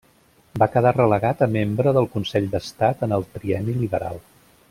[0.61, 4.19] Va quedar relegat a membre del Consell d'Estat en el Trienni Liberal.